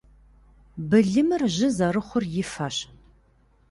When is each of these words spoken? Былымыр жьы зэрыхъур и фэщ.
Былымыр 0.89 1.43
жьы 1.55 1.67
зэрыхъур 1.77 2.23
и 2.41 2.43
фэщ. 2.51 2.77